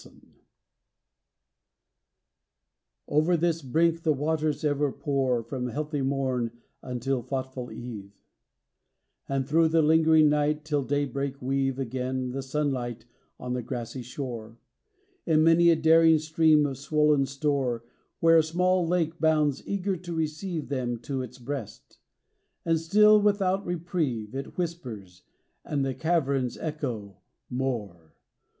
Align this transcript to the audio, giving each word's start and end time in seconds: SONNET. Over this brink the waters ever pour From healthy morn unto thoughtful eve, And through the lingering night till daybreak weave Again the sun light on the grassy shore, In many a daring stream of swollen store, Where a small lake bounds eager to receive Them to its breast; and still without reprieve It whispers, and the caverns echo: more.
SONNET. 0.03 0.47
Over 3.07 3.37
this 3.37 3.61
brink 3.61 4.01
the 4.01 4.11
waters 4.11 4.63
ever 4.63 4.91
pour 4.91 5.43
From 5.43 5.67
healthy 5.67 6.01
morn 6.01 6.49
unto 6.81 7.21
thoughtful 7.21 7.71
eve, 7.71 8.11
And 9.29 9.47
through 9.47 9.67
the 9.67 9.83
lingering 9.83 10.27
night 10.27 10.65
till 10.65 10.81
daybreak 10.81 11.39
weave 11.39 11.77
Again 11.77 12.31
the 12.31 12.41
sun 12.41 12.71
light 12.71 13.05
on 13.39 13.53
the 13.53 13.61
grassy 13.61 14.01
shore, 14.01 14.57
In 15.27 15.43
many 15.43 15.69
a 15.69 15.75
daring 15.75 16.17
stream 16.17 16.65
of 16.65 16.79
swollen 16.79 17.27
store, 17.27 17.85
Where 18.21 18.37
a 18.39 18.43
small 18.43 18.87
lake 18.87 19.19
bounds 19.19 19.61
eager 19.67 19.95
to 19.97 20.13
receive 20.15 20.69
Them 20.69 20.97
to 21.01 21.21
its 21.21 21.37
breast; 21.37 21.99
and 22.65 22.79
still 22.79 23.21
without 23.21 23.63
reprieve 23.67 24.33
It 24.33 24.57
whispers, 24.57 25.21
and 25.63 25.85
the 25.85 25.93
caverns 25.93 26.57
echo: 26.57 27.17
more. 27.51 28.15